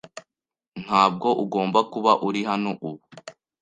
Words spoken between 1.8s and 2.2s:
kuba